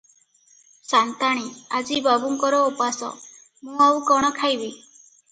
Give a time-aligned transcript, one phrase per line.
[0.91, 1.43] ସା’ନ୍ତାଣୀ–
[1.79, 3.09] ଆଜି ବାବୁଙ୍କର ଓପାସ,
[3.67, 4.71] ମୁଁ ଆଉ କ’ଣ ଖାଇବି?